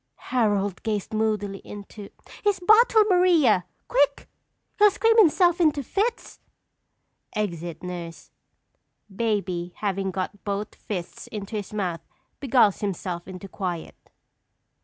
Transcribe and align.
"Harold 0.15 0.81
gazed 0.81 1.13
moodily 1.13 1.59
into" 1.59 2.09
His 2.43 2.59
bottle, 2.59 3.03
Maria! 3.03 3.65
Quick! 3.87 4.27
He'll 4.79 4.89
scream 4.89 5.15
himself 5.19 5.61
into 5.61 5.83
fits! 5.83 6.39
[_Exit 7.37 7.83
nurse. 7.83 8.31
Baby 9.15 9.73
having 9.75 10.09
got 10.09 10.43
both 10.43 10.73
fists 10.73 11.27
into 11.27 11.55
his 11.55 11.71
mouth 11.71 12.01
beguiles 12.39 12.79
himself 12.79 13.27
into 13.27 13.47
quiet. 13.47 14.09